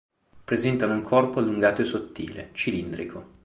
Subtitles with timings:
[0.45, 3.37] Presentano un corpo allungato e sottile, cilindrico.